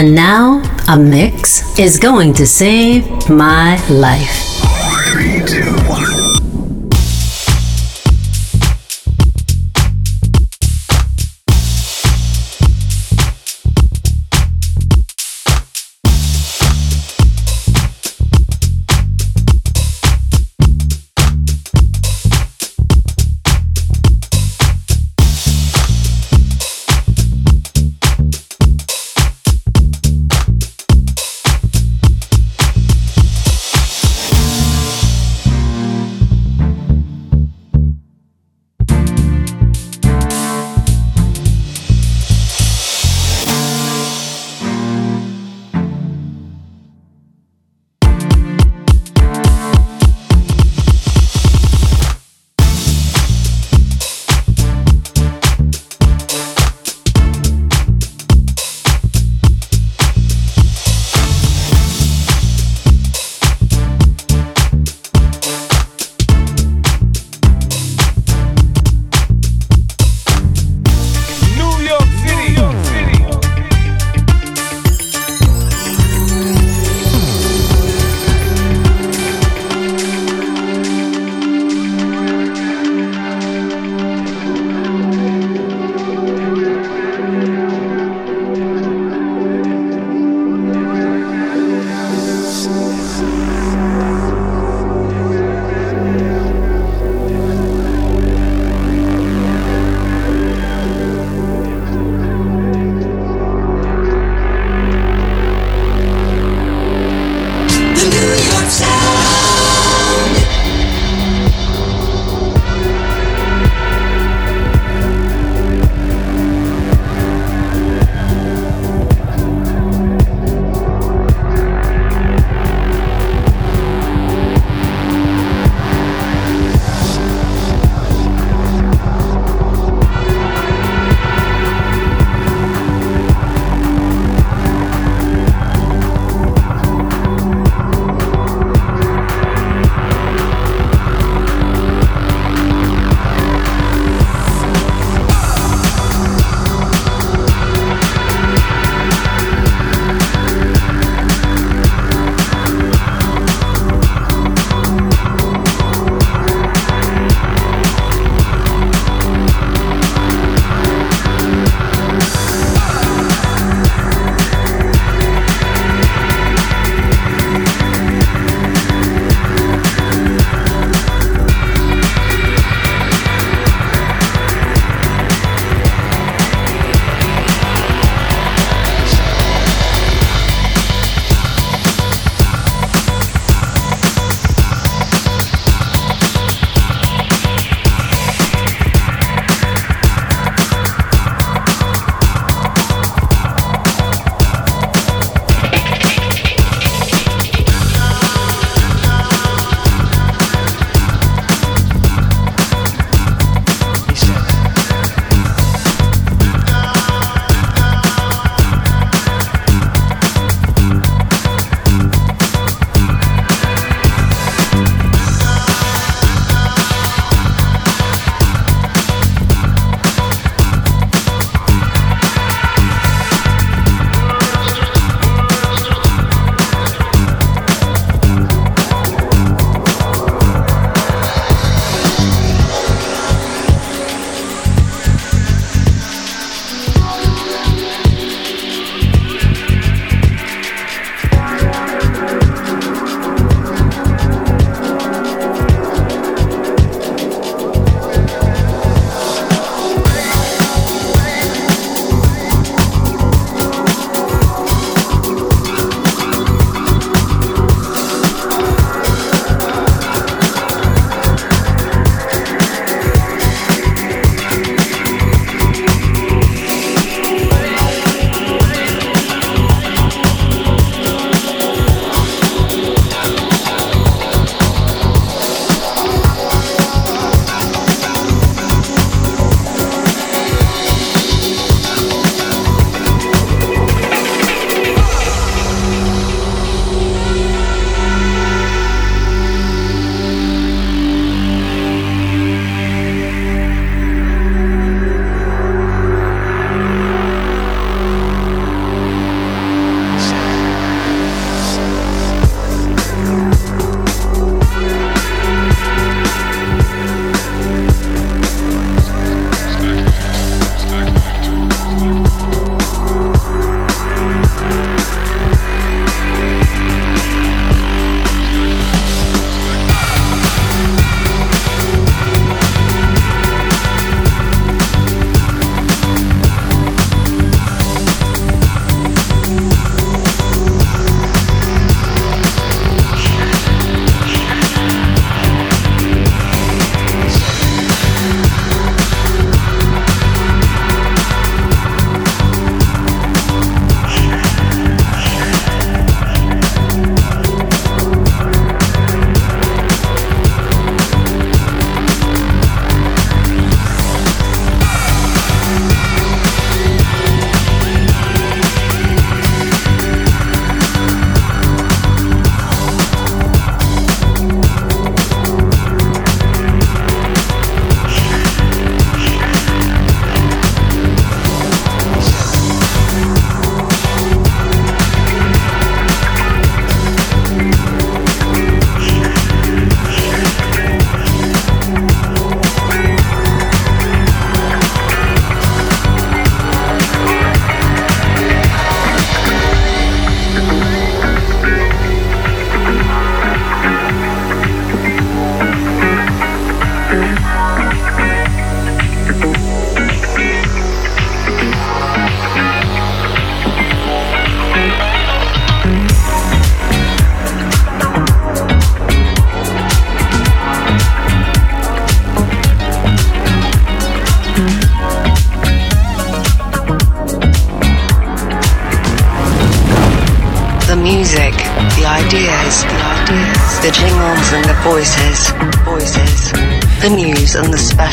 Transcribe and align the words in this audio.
And 0.00 0.14
now, 0.14 0.62
a 0.88 0.98
mix 0.98 1.78
is 1.78 1.98
going 1.98 2.32
to 2.32 2.46
save 2.46 3.28
my 3.28 3.76
life. 3.90 4.62
Three, 5.12 5.44
two, 5.44 5.79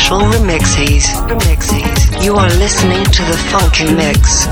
Remixes. 0.09 1.03
Remixes. 1.27 2.23
You 2.23 2.35
are 2.35 2.47
listening 2.47 3.03
to 3.03 3.23
the 3.23 3.37
Funky 3.51 3.93
Mix. 3.93 4.47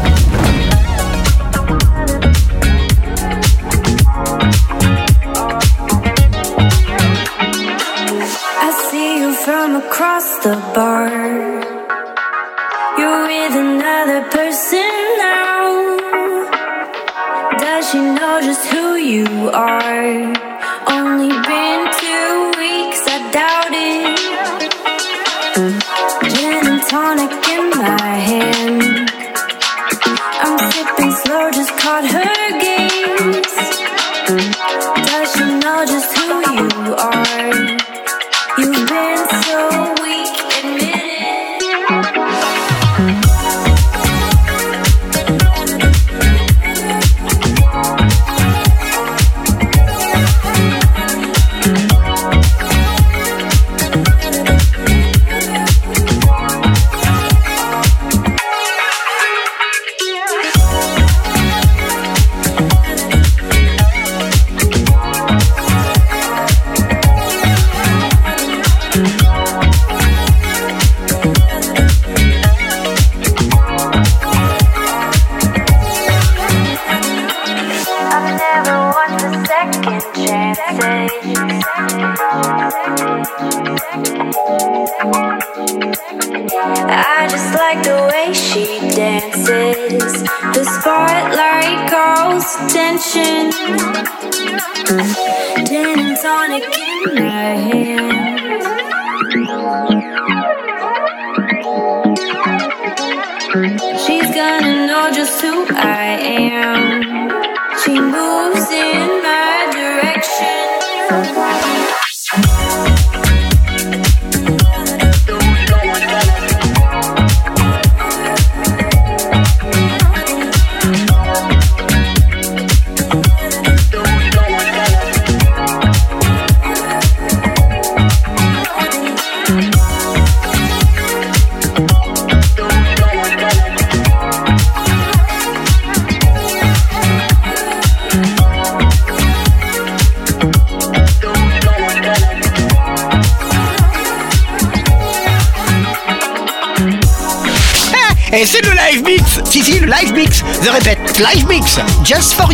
just 152.05 152.35
for. 152.35 152.44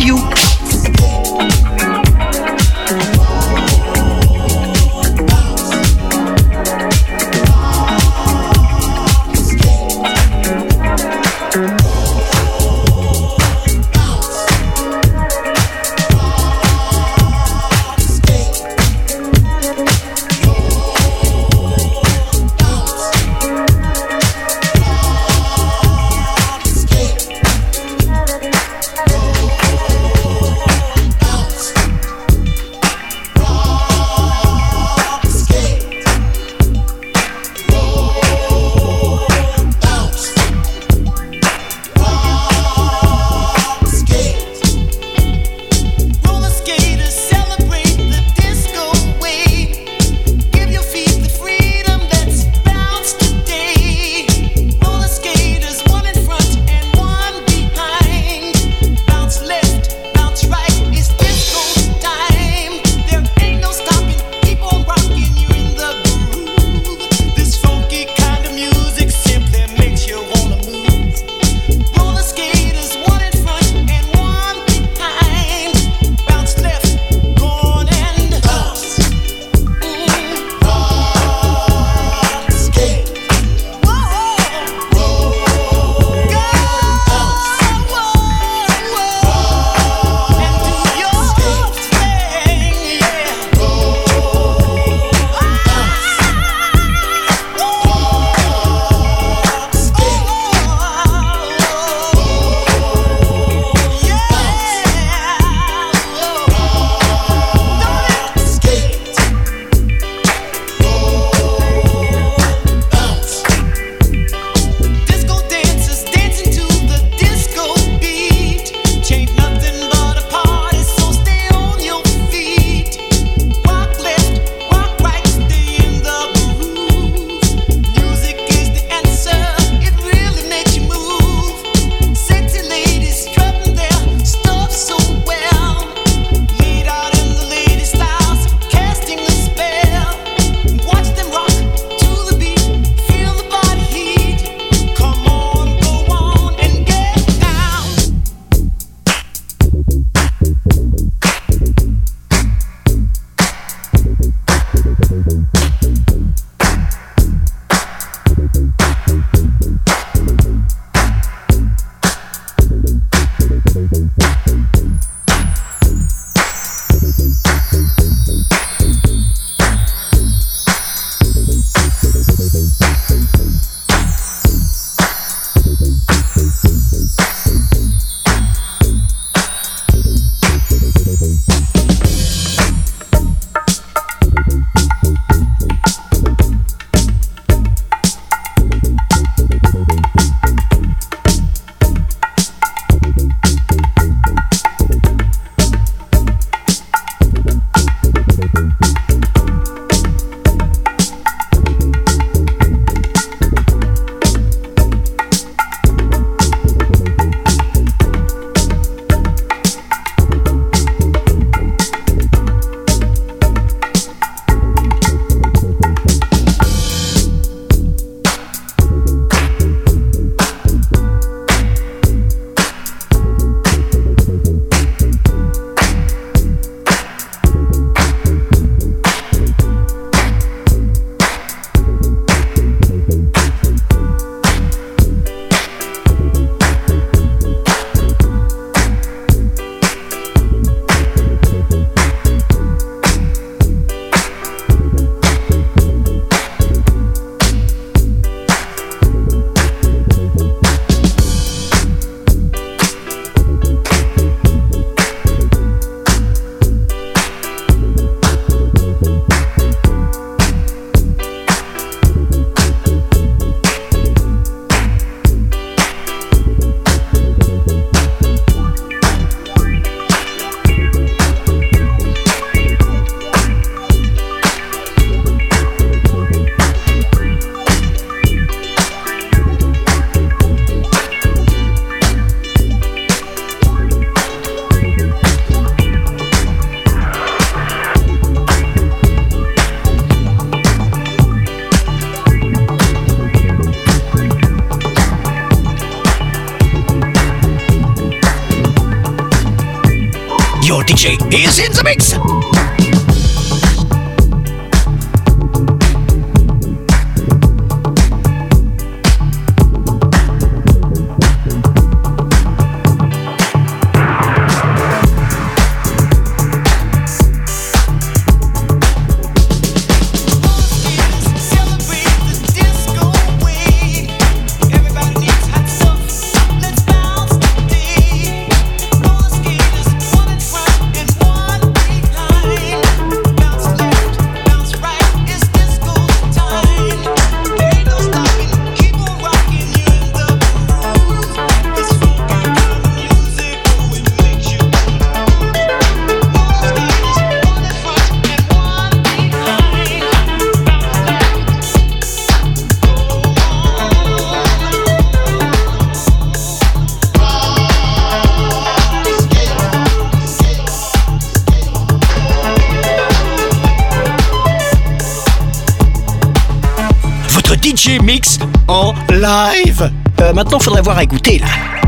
Maintenant, 370.52 370.58
faudrait 370.58 370.82
voir 370.82 370.98
à 370.98 371.02
écouter 371.04 371.38
là. 371.38 371.81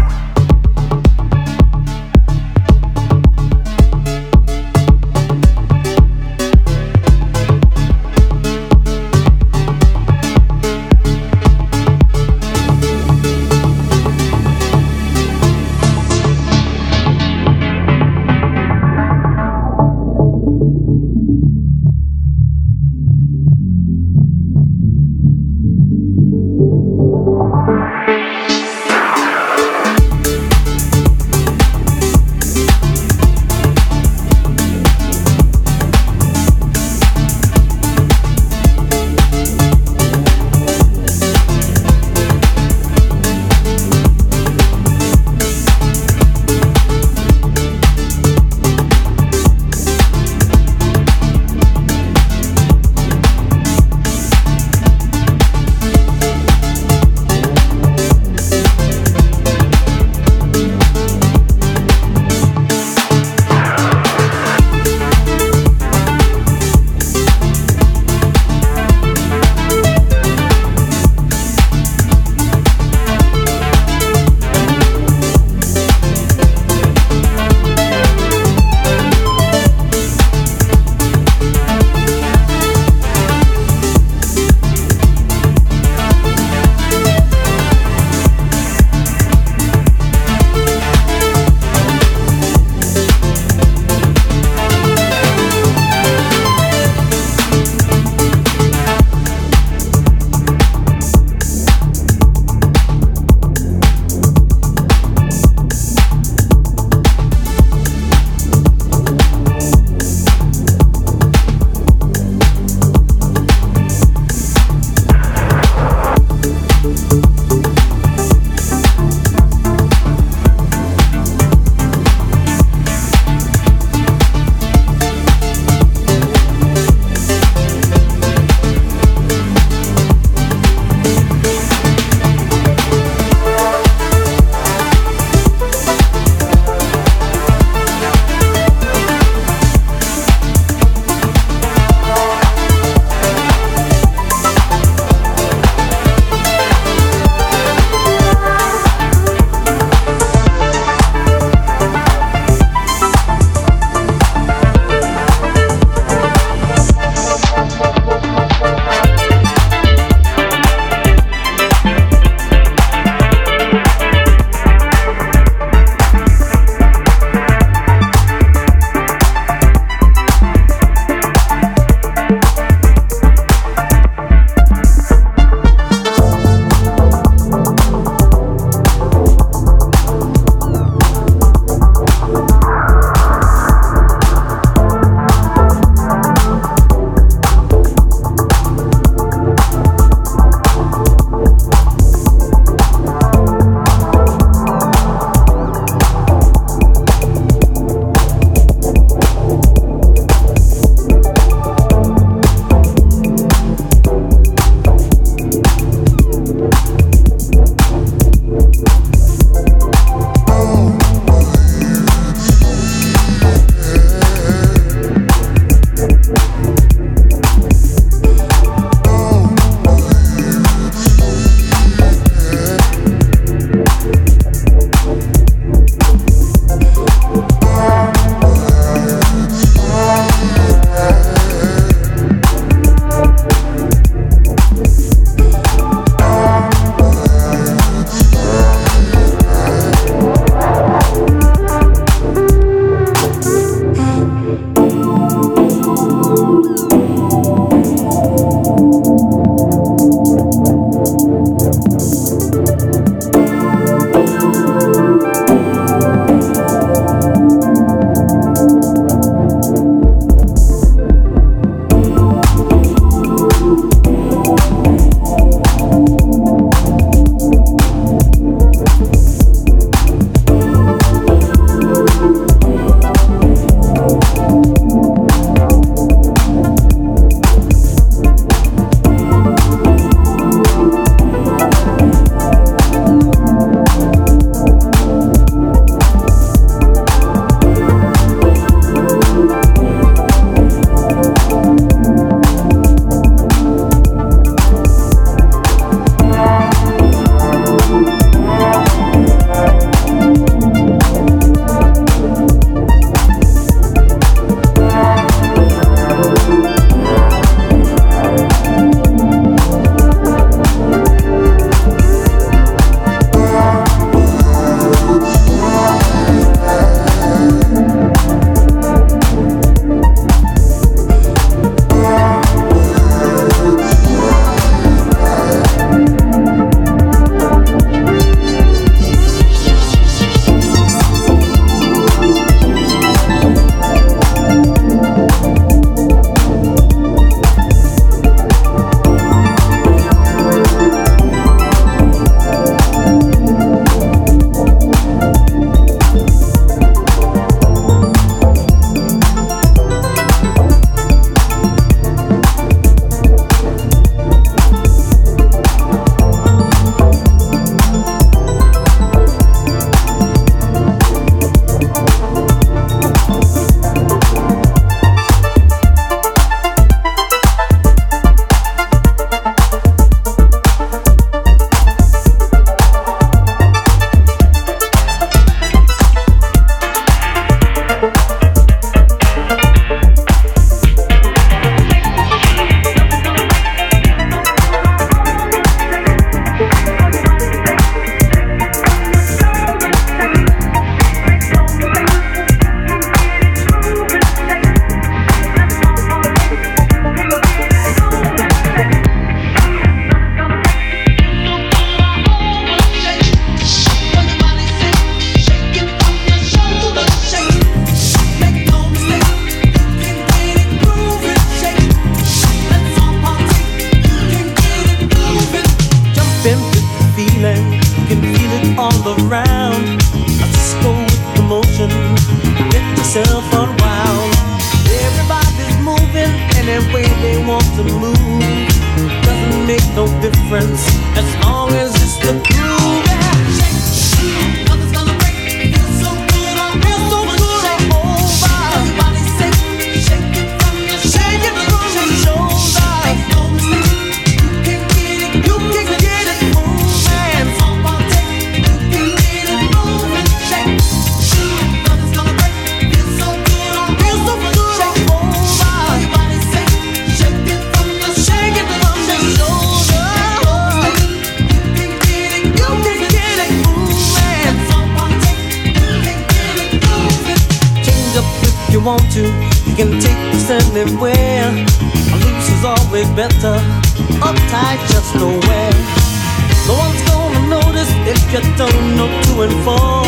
you 478.35 478.41
don't 478.57 478.97
know 478.97 479.07
two 479.23 479.43
and 479.43 479.53
four. 479.63 480.03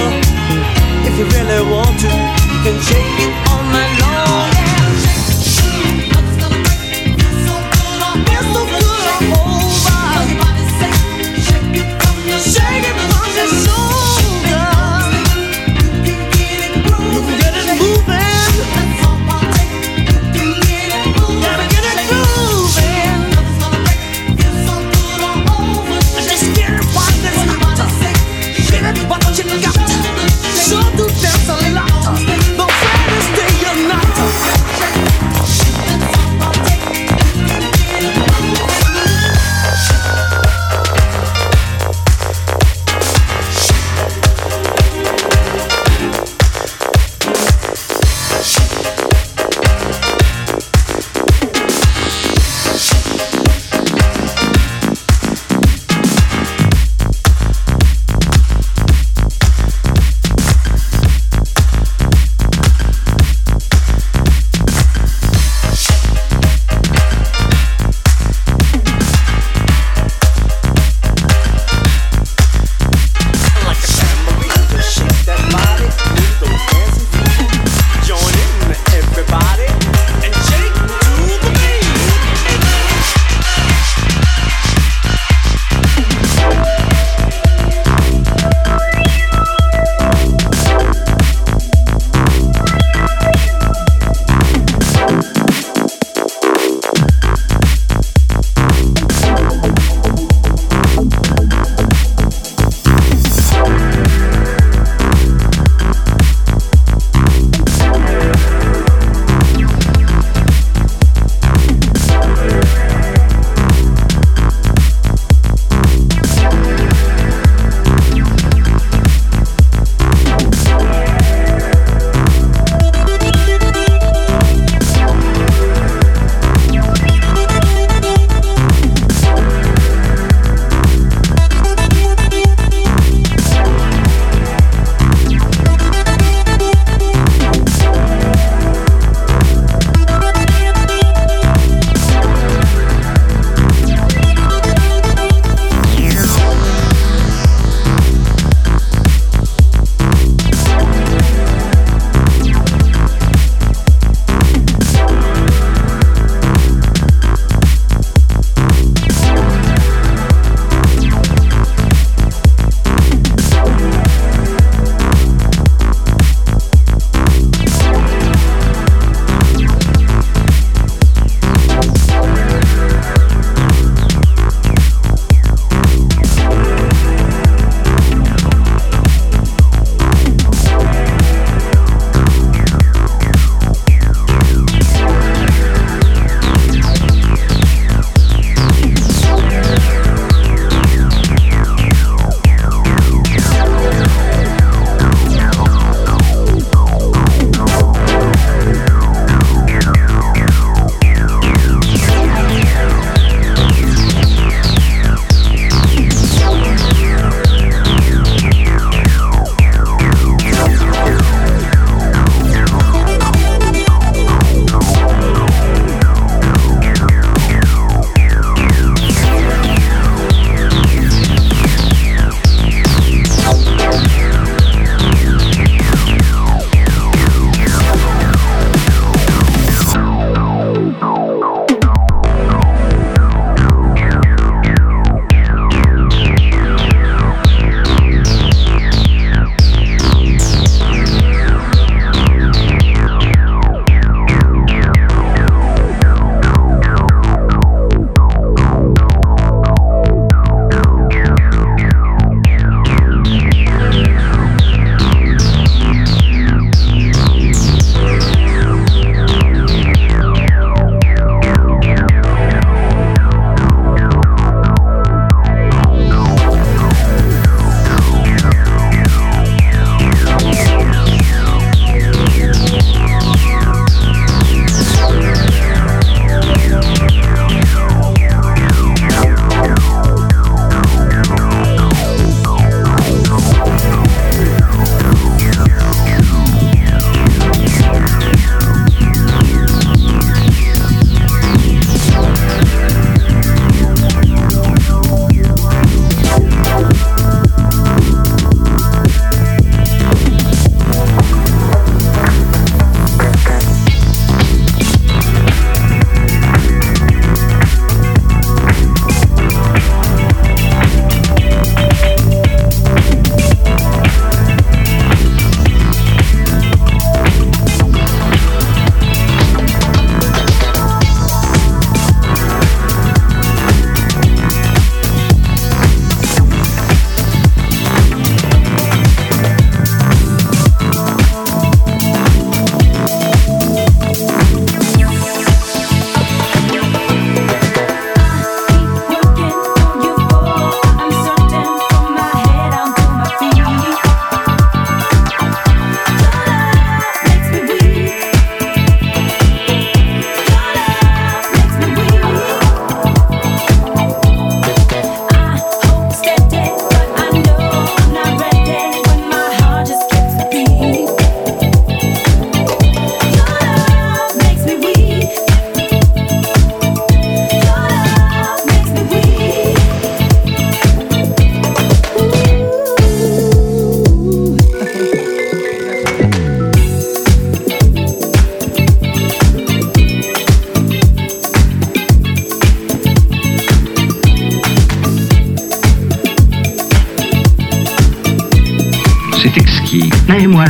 If 1.07 1.17
you 1.17 1.27
really 1.27 1.71
want 1.71 1.97
to, 2.01 2.09
you 2.09 2.61
can 2.65 2.83
shake 2.83 3.21
it 3.23 3.49
all 3.49 3.63
night 3.71 4.01
long. 4.01 4.16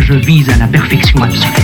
je 0.00 0.14
vise 0.14 0.48
à 0.50 0.56
la 0.56 0.66
perfection 0.66 1.22
absolue. 1.22 1.55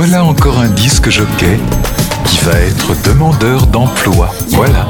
Voilà 0.00 0.22
encore 0.24 0.60
un 0.60 0.68
disque 0.68 1.10
jockey 1.10 1.58
qui 2.24 2.38
va 2.44 2.52
être 2.52 2.94
demandeur 3.02 3.66
d'emploi. 3.66 4.30
Voilà. 4.50 4.86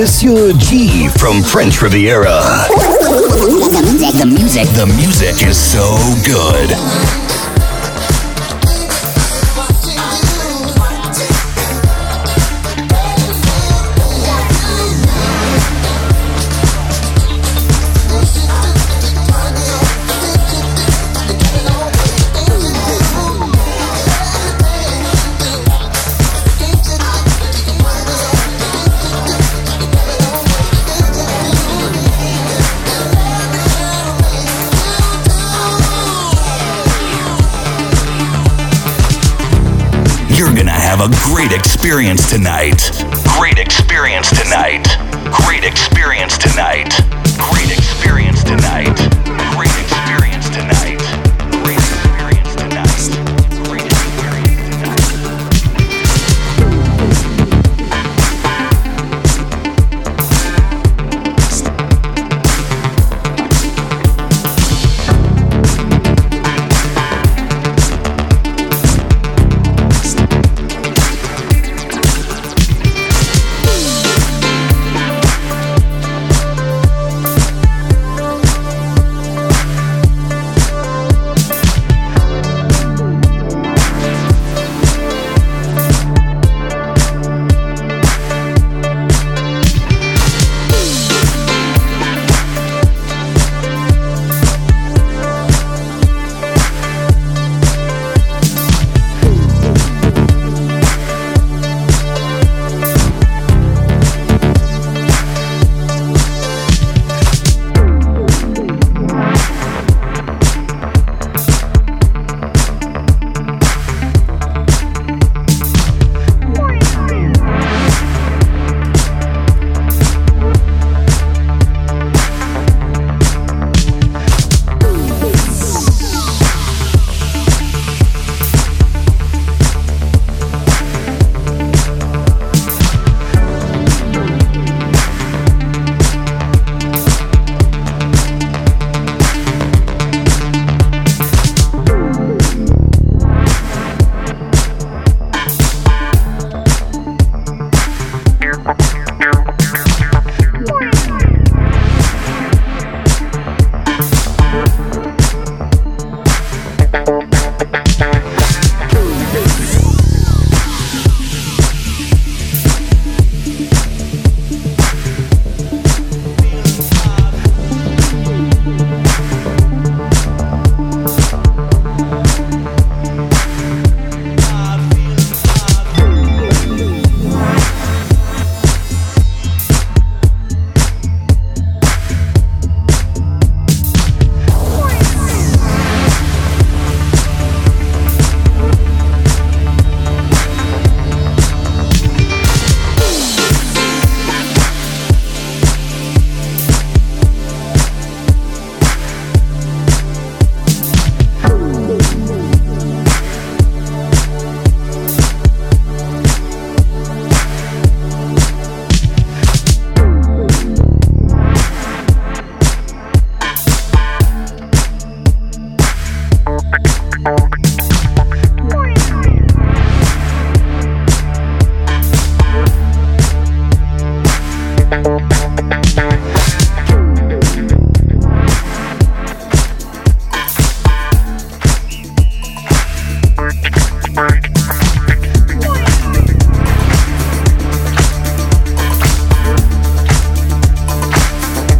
Monsieur 0.00 0.54
G 0.54 1.08
from 1.18 1.42
French 1.42 1.82
Riviera. 1.82 2.40
The 3.60 3.82
music, 3.82 4.14
the 4.18 4.26
music, 4.26 4.66
The 4.68 4.86
music 4.86 5.46
is 5.46 5.58
so 5.58 5.98
good. 6.24 7.29
Great 41.40 41.52
experience 41.58 42.28
tonight. 42.28 42.90
Great 43.38 43.58
experience 43.58 44.28
tonight. 44.28 44.86
Great 45.46 45.64
experience 45.64 46.36
tonight. 46.36 46.92
Great 47.38 47.70
experience 47.70 48.44
tonight. 48.44 49.39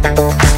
Música 0.03 0.50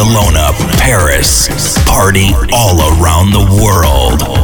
Barcelona, 0.00 0.48
Paris. 0.78 1.76
Party 1.84 2.30
all 2.54 2.80
around 2.80 3.32
the 3.32 3.60
world. 3.62 4.39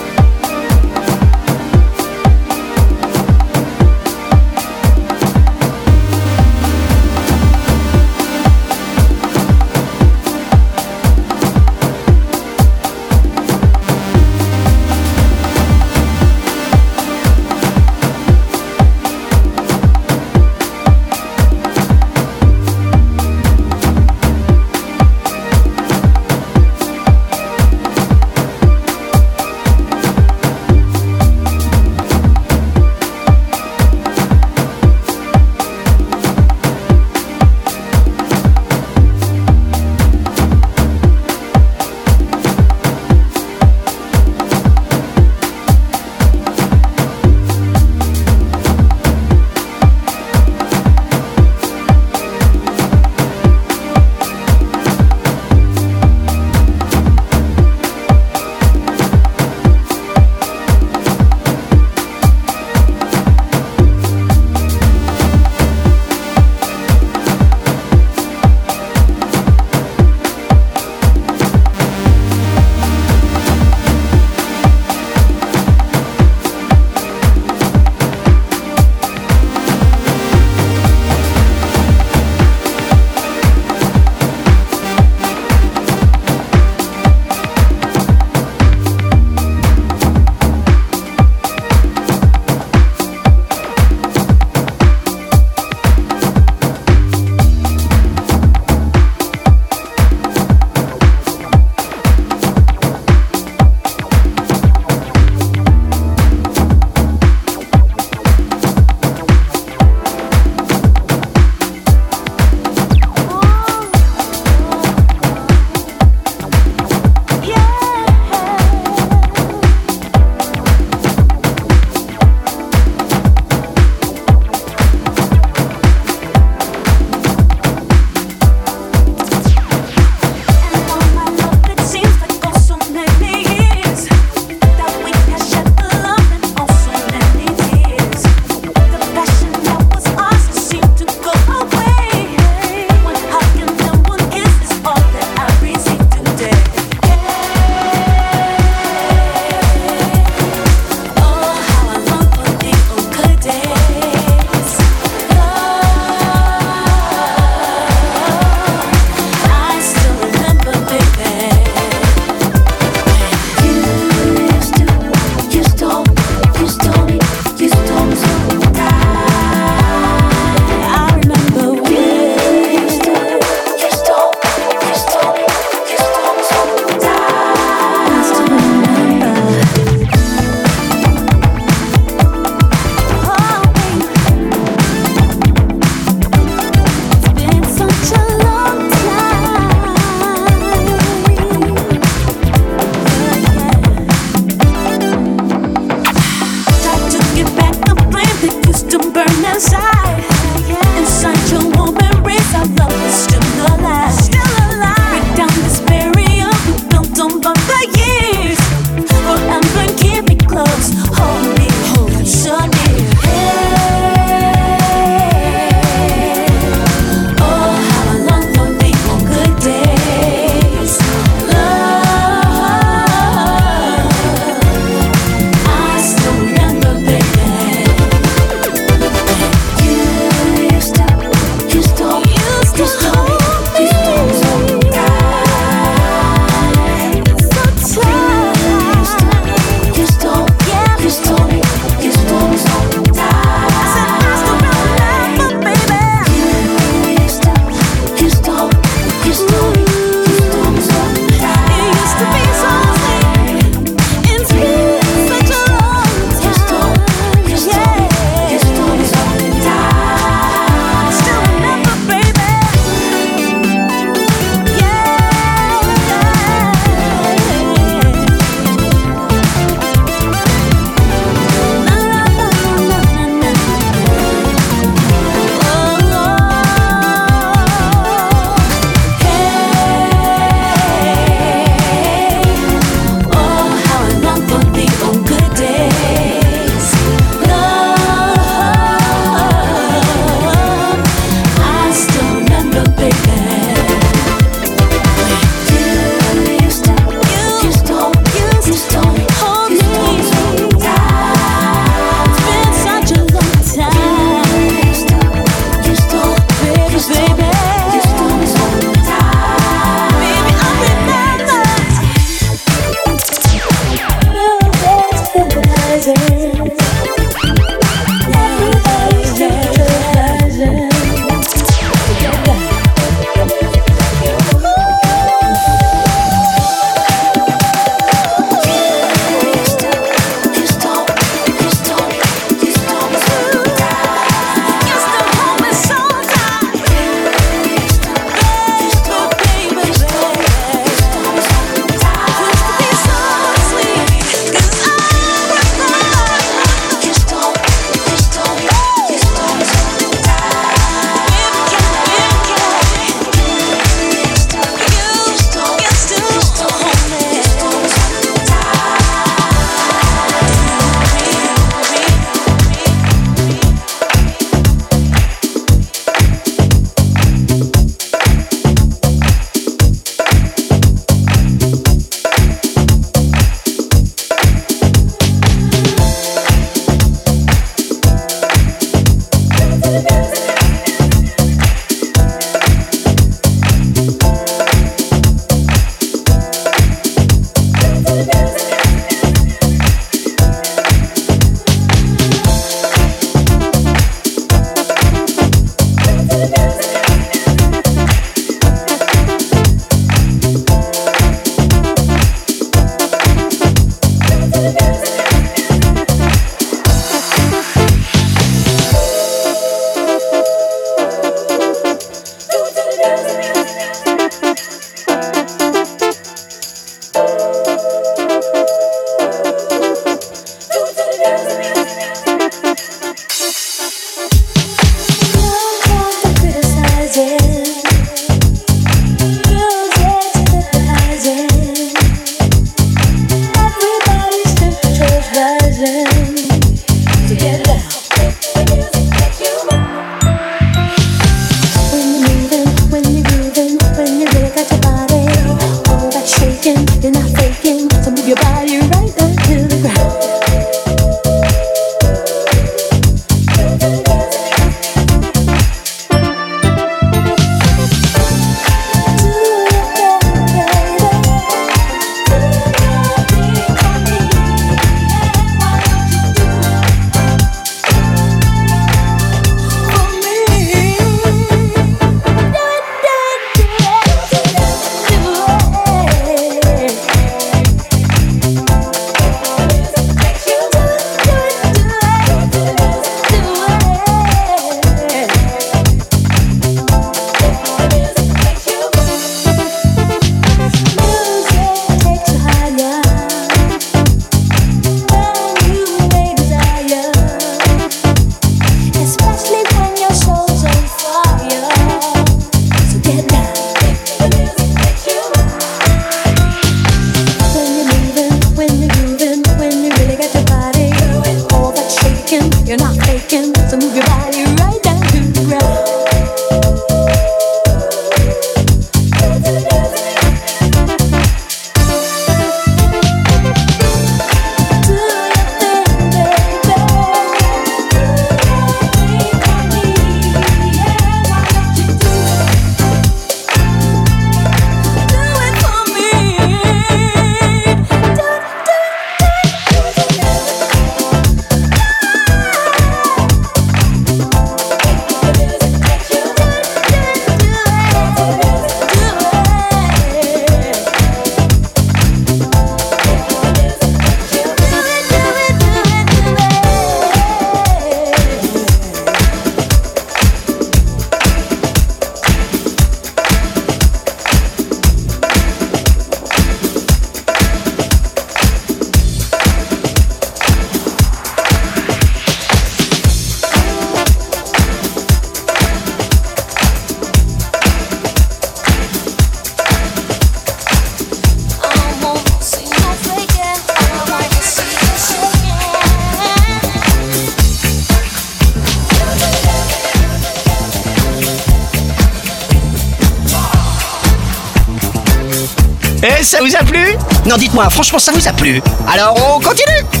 ça 596.31 596.39
vous 596.41 596.55
a 596.55 596.63
plu? 596.63 596.95
Non, 597.25 597.35
dites-moi, 597.35 597.69
franchement, 597.69 597.99
ça 597.99 598.13
vous 598.13 598.25
a 598.25 598.31
plu? 598.31 598.61
Alors, 598.87 599.17
on 599.35 599.41
continue! 599.41 600.00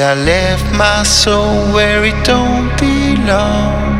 I 0.00 0.14
left 0.14 0.72
my 0.76 1.02
soul 1.02 1.72
where 1.74 2.04
it 2.04 2.24
don't 2.24 2.68
belong. 2.78 3.98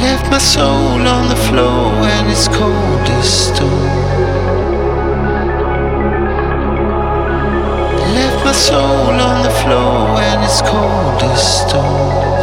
Left 0.00 0.30
my 0.30 0.38
soul 0.38 1.00
on 1.16 1.28
the 1.28 1.40
floor 1.48 1.92
and 2.14 2.30
it's 2.30 2.46
cold 2.46 3.08
as 3.18 3.46
stone. 3.46 3.90
Left 8.14 8.44
my 8.44 8.52
soul 8.52 9.10
on 9.28 9.42
the 9.42 9.54
floor 9.62 10.20
and 10.20 10.44
it's 10.44 10.62
cold 10.62 11.22
as 11.22 11.62
stone. 11.62 12.33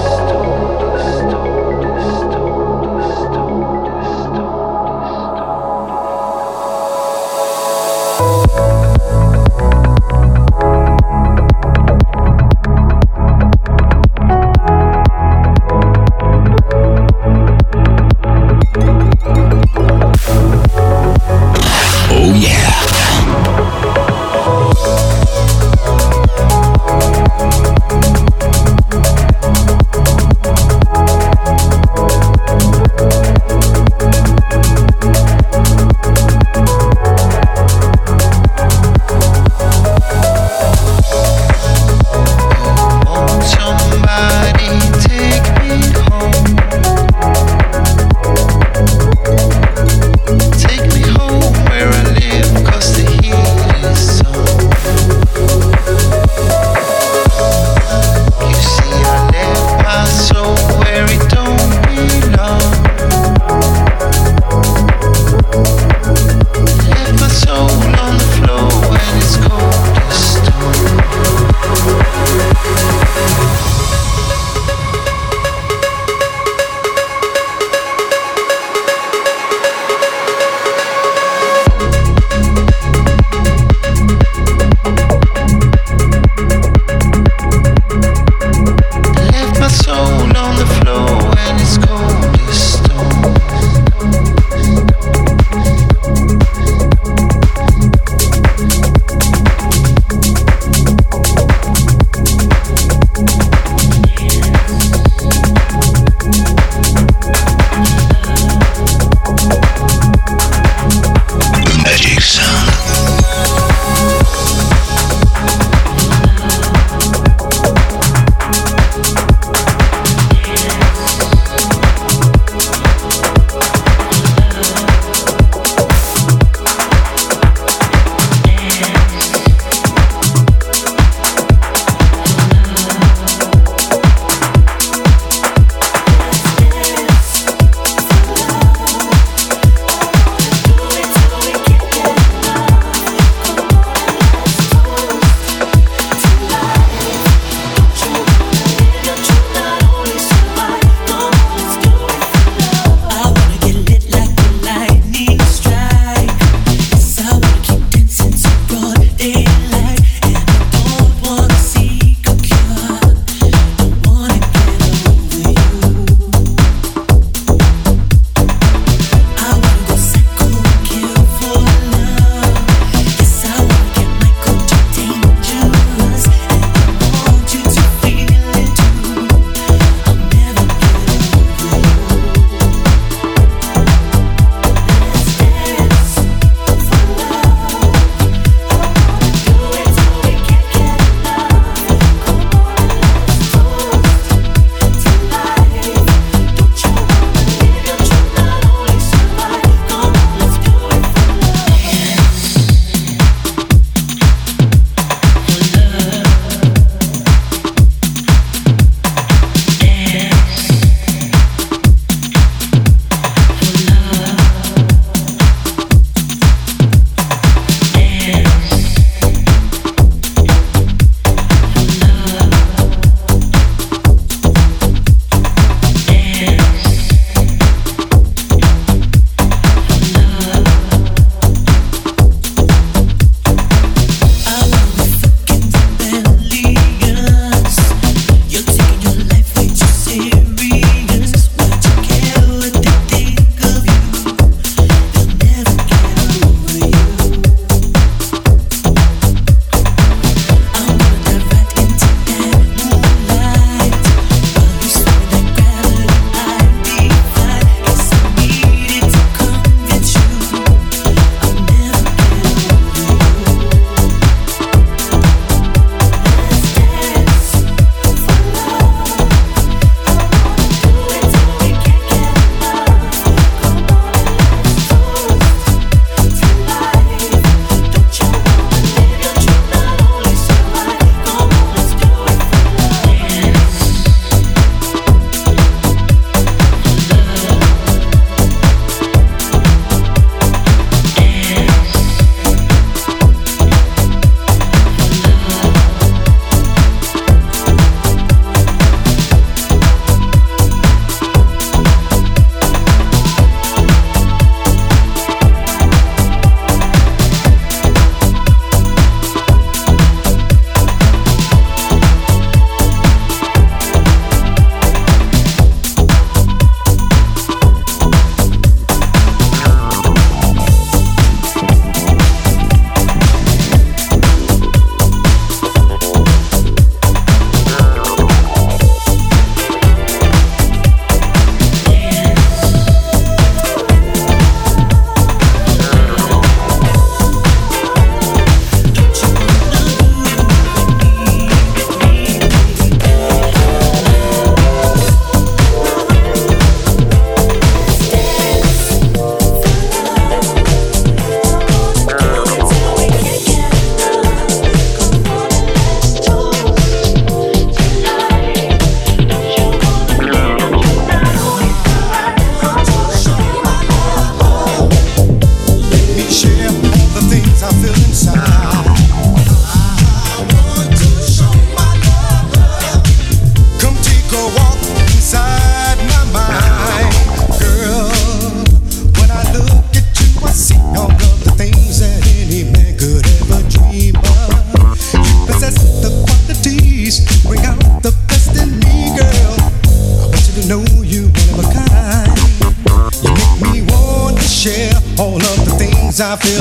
I 396.21 396.35
feel 396.35 396.60